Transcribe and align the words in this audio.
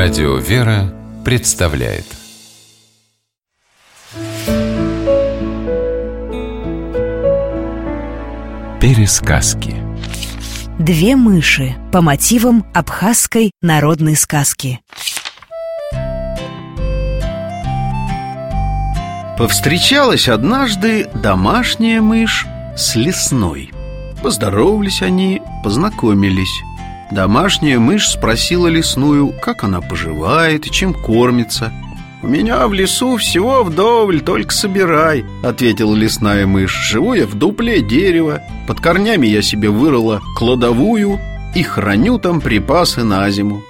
Радио 0.00 0.36
«Вера» 0.36 0.94
представляет. 1.24 2.04
Пересказки. 8.80 9.74
Две 10.78 11.16
мыши 11.16 11.74
по 11.90 12.00
мотивам 12.00 12.64
абхазской 12.72 13.50
народной 13.60 14.14
сказки. 14.14 14.78
Повстречалась 19.36 20.28
однажды 20.28 21.10
домашняя 21.12 22.00
мышь 22.00 22.46
с 22.76 22.94
лесной. 22.94 23.72
Поздоровались 24.22 25.02
они, 25.02 25.42
познакомились 25.64 26.62
Домашняя 27.10 27.78
мышь 27.78 28.08
спросила 28.08 28.66
лесную, 28.66 29.32
как 29.40 29.64
она 29.64 29.80
поживает 29.80 30.66
и 30.66 30.70
чем 30.70 30.92
кормится 30.92 31.72
«У 32.20 32.26
меня 32.26 32.66
в 32.66 32.72
лесу 32.72 33.16
всего 33.16 33.62
вдоволь, 33.62 34.20
только 34.20 34.52
собирай»,— 34.52 35.24
ответила 35.44 35.94
лесная 35.94 36.46
мышь 36.46 36.74
«Живу 36.90 37.14
я 37.14 37.26
в 37.26 37.34
дупле 37.34 37.80
дерева, 37.80 38.42
под 38.66 38.80
корнями 38.80 39.28
я 39.28 39.40
себе 39.40 39.70
вырыла 39.70 40.20
кладовую 40.36 41.20
и 41.54 41.62
храню 41.62 42.18
там 42.18 42.40
припасы 42.40 43.04
на 43.04 43.30
зиму». 43.30 43.62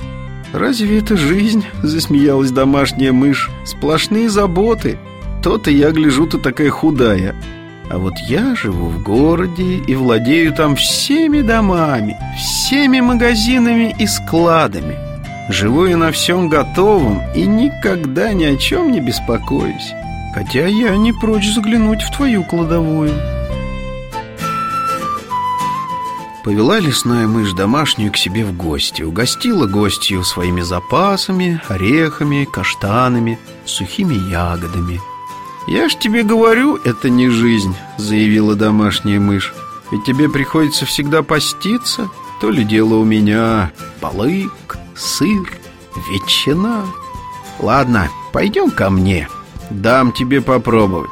«Разве 0.55 0.99
это 0.99 1.15
жизнь?»— 1.19 1.67
засмеялась 1.83 2.51
домашняя 2.51 3.13
мышь 3.13 3.51
«Сплошные 3.67 4.31
заботы. 4.31 4.99
То-то 5.43 5.71
я 5.71 5.91
гляжу, 5.91 6.27
ты 6.27 6.39
такая 6.39 6.71
худая». 6.71 7.37
А 7.91 7.97
вот 7.97 8.19
я 8.19 8.55
живу 8.55 8.89
в 8.89 9.03
городе 9.03 9.79
и 9.79 9.95
владею 9.95 10.53
там 10.53 10.77
всеми 10.77 11.41
домами, 11.41 12.19
всеми 12.37 13.01
магазинами 13.01 13.95
и 13.99 14.07
складами. 14.07 14.97
Живу 15.49 15.87
я 15.87 15.97
на 15.97 16.13
всем 16.13 16.51
готовом 16.51 17.23
и 17.35 17.47
никогда 17.47 18.35
ни 18.35 18.45
о 18.45 18.57
чем 18.57 18.93
не 18.93 19.01
беспокоюсь. 19.01 19.93
Хотя 20.35 20.67
я 20.67 20.95
не 20.97 21.15
прочь 21.15 21.51
заглянуть 21.51 22.03
в 22.03 22.15
твою 22.15 22.45
кладовую. 22.45 23.15
Повела 26.45 26.79
лесная 26.79 27.27
мышь 27.27 27.53
домашнюю 27.53 28.13
к 28.13 28.17
себе 28.17 28.45
в 28.45 28.57
гости 28.57 29.03
Угостила 29.03 29.67
гостью 29.67 30.25
своими 30.25 30.61
запасами, 30.61 31.61
орехами, 31.69 32.47
каштанами, 32.51 33.39
сухими 33.65 34.15
ягодами– 34.31 35.01
«Я 35.69 35.91
ж 35.91 35.97
тебе 35.97 36.23
говорю, 36.23 36.77
это 36.77 37.11
не 37.11 37.29
жизнь»,— 37.29 37.77
заявила 37.99 38.55
домашняя 38.55 39.21
мышь. 39.21 39.53
«Ведь 39.91 40.03
тебе 40.05 40.31
приходится 40.31 40.87
всегда 40.87 41.23
поститься. 41.23 42.09
То 42.41 42.49
ли 42.49 42.65
дело 42.65 42.95
у 42.95 43.05
меня 43.05 43.71
балык, 44.01 44.79
сыр, 44.97 45.53
ветчина. 46.11 46.87
Ладно, 47.59 48.09
пойдем 48.33 48.71
ко 48.71 48.89
мне, 48.89 49.29
дам 49.69 50.13
тебе 50.13 50.41
попробовать» 50.41 51.11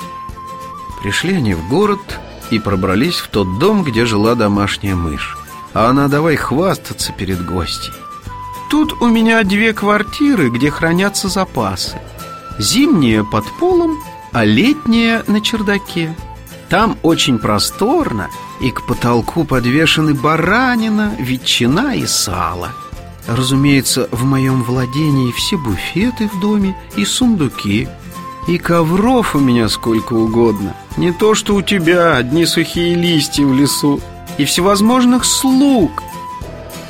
Пришли 1.03 1.35
они 1.35 1.53
в 1.53 1.69
город 1.69 2.19
и 2.51 2.59
пробрались 2.59 3.17
в 3.17 3.29
тот 3.29 3.59
дом, 3.59 3.85
где 3.85 4.07
жила 4.07 4.35
домашняя 4.35 4.95
мышь. 4.95 5.37
А 5.75 5.91
она 5.91 6.09
давай 6.09 6.37
хвастаться 6.37 7.13
перед 7.13 7.45
гостей 7.45 7.93
Тут 8.71 9.03
у 9.03 9.07
меня 9.07 9.45
две 9.45 9.75
квартиры, 9.75 10.49
где 10.49 10.71
хранятся 10.71 11.29
запасы. 11.29 12.01
Зимняя 12.59 13.23
под 13.23 13.45
полом, 13.61 13.99
а 14.37 14.45
летняя 14.45 15.25
на 15.29 15.41
чердаке. 15.41 16.15
Там 16.69 16.99
очень 17.03 17.39
просторно, 17.39 18.29
и 18.61 18.71
к 18.71 18.87
потолку 18.87 19.45
подвешены 19.45 20.13
баранина, 20.13 21.15
ветчина 21.19 21.95
и 21.95 22.05
сало. 22.05 22.73
Разумеется, 23.27 24.11
в 24.13 24.25
моем 24.25 24.63
владении 24.63 25.33
все 25.33 25.57
буфеты 25.57 26.29
в 26.29 26.39
доме 26.39 26.77
и 26.97 27.07
сундуки. 27.07 27.89
И 28.47 28.59
ковров 28.59 29.35
у 29.35 29.39
меня 29.39 29.71
сколько 29.71 30.13
угодно. 30.13 30.77
Не 30.99 31.13
то, 31.13 31.35
что 31.35 31.55
у 31.55 31.63
тебя 31.63 32.17
одни 32.17 32.45
сухие 32.45 32.95
листья 32.95 33.47
в 33.47 33.55
лесу 33.55 34.03
и 34.37 34.45
всевозможных 34.45 35.25
слуг. 35.25 36.03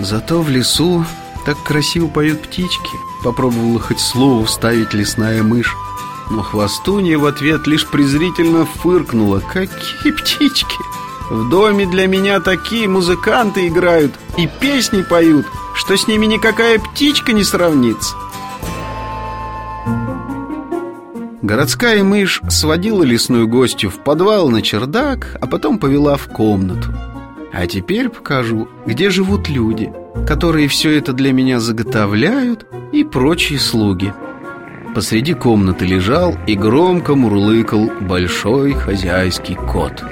Зато 0.00 0.42
в 0.42 0.50
лесу 0.50 1.04
так 1.44 1.62
красиво 1.62 2.08
поют 2.08 2.42
птички. 2.42 2.96
Попробовала 3.22 3.78
хоть 3.78 4.00
слово 4.00 4.44
вставить 4.46 4.94
лесная 4.94 5.44
мышь. 5.44 5.76
Но 6.30 6.42
хвостунья 6.42 7.18
в 7.18 7.26
ответ 7.26 7.66
лишь 7.66 7.86
презрительно 7.86 8.66
фыркнула 8.66 9.40
Какие 9.40 10.12
птички! 10.12 10.76
В 11.30 11.48
доме 11.48 11.86
для 11.86 12.06
меня 12.06 12.40
такие 12.40 12.88
музыканты 12.88 13.66
играют 13.68 14.14
и 14.36 14.48
песни 14.60 15.02
поют 15.02 15.46
Что 15.74 15.96
с 15.96 16.06
ними 16.06 16.26
никакая 16.26 16.78
птичка 16.78 17.32
не 17.32 17.44
сравнится 17.44 18.14
Городская 21.46 22.02
мышь 22.02 22.42
сводила 22.48 23.04
лесную 23.04 23.46
гостью 23.46 23.88
в 23.88 24.02
подвал 24.02 24.48
на 24.48 24.62
чердак, 24.62 25.36
а 25.40 25.46
потом 25.46 25.78
повела 25.78 26.16
в 26.16 26.26
комнату. 26.26 26.92
А 27.52 27.68
теперь 27.68 28.08
покажу, 28.08 28.68
где 28.84 29.10
живут 29.10 29.48
люди, 29.48 29.92
которые 30.26 30.66
все 30.66 30.98
это 30.98 31.12
для 31.12 31.32
меня 31.32 31.60
заготовляют 31.60 32.66
и 32.92 33.04
прочие 33.04 33.60
слуги. 33.60 34.12
Посреди 34.96 35.34
комнаты 35.34 35.84
лежал 35.84 36.38
и 36.46 36.54
громко 36.54 37.14
мурлыкал 37.14 37.90
большой 38.00 38.72
хозяйский 38.72 39.54
кот. 39.54 40.02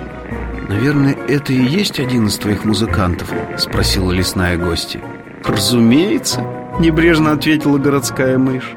«Наверное, 0.68 1.16
это 1.26 1.54
и 1.54 1.64
есть 1.64 1.98
один 1.98 2.26
из 2.26 2.36
твоих 2.36 2.66
музыкантов?»— 2.66 3.32
спросила 3.56 4.12
лесная 4.12 4.58
гостья. 4.58 5.00
«Разумеется»,— 5.42 6.44
небрежно 6.80 7.32
ответила 7.32 7.78
городская 7.78 8.36
мышь. 8.36 8.74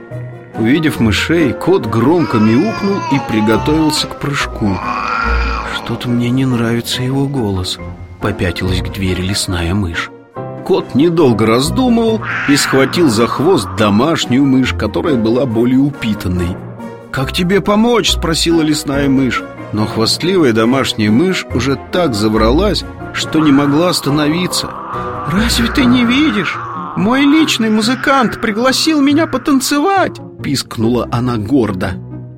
Увидев 0.58 1.02
мышей, 1.02 1.52
кот 1.52 1.88
громко 1.88 2.38
мяукнул 2.38 3.00
и 3.12 3.20
приготовился 3.30 4.08
к 4.08 4.18
прыжку. 4.18 4.78
«Что-то 5.76 6.08
мне 6.08 6.30
не 6.30 6.46
нравится 6.46 7.04
его 7.04 7.28
голос»,— 7.28 7.80
попятилась 8.22 8.82
к 8.82 8.94
двери 8.94 9.24
лесная 9.24 9.74
мышь 9.74 10.10
Кот 10.68 10.96
недолго 10.96 11.46
раздумывал 11.46 12.20
и 12.50 12.58
схватил 12.58 13.08
за 13.08 13.26
хвост 13.26 13.70
домашнюю 13.78 14.46
мышь, 14.46 14.74
которая 14.74 15.16
была 15.16 15.46
более 15.46 15.80
упитанной. 15.80 16.58
«Как 17.10 17.32
тебе 17.32 17.62
помочь?»– 17.62 18.12
спросила 18.16 18.62
лесная 18.62 19.08
мышь. 19.08 19.42
Но 19.72 19.86
хвастливая 19.86 20.52
домашняя 20.52 21.10
мышь 21.10 21.46
уже 21.56 21.80
так 21.94 22.14
забралась, 22.14 22.84
что 23.14 23.40
не 23.40 23.54
могла 23.54 23.92
остановиться. 23.92 24.70
«Разве 25.32 25.70
ты 25.70 25.86
не 25.86 26.04
видишь? 26.04 26.58
Мой 26.98 27.22
личный 27.22 27.70
музыкант 27.70 28.42
пригласил 28.42 29.00
меня 29.00 29.26
потанцевать!»– 29.26 30.20
пискнула 30.44 31.08
она 31.14 31.38
гордо. 31.38 31.94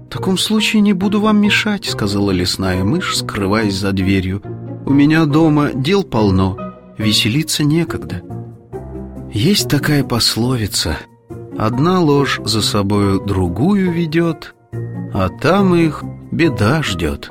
«В 0.06 0.14
таком 0.14 0.38
случае 0.38 0.84
не 0.84 0.94
буду 0.94 1.20
вам 1.20 1.42
мешать»,— 1.42 1.86
сказала 1.90 2.30
лесная 2.30 2.84
мышь, 2.84 3.18
скрываясь 3.18 3.74
за 3.74 3.92
дверью. 3.92 4.44
«У 4.86 4.94
меня 4.94 5.26
дома 5.26 5.72
дел 5.74 6.04
полно, 6.04 6.69
веселиться 7.00 7.64
некогда. 7.64 8.22
Есть 9.32 9.70
такая 9.70 10.04
пословица 10.04 10.98
«Одна 11.58 12.00
ложь 12.00 12.40
за 12.44 12.62
собою 12.62 13.20
другую 13.22 13.92
ведет, 13.92 14.54
а 15.14 15.30
там 15.30 15.74
их 15.74 16.04
беда 16.32 16.84
ждет». 16.84 17.30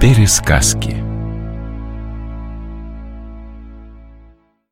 Пересказки 0.00 1.01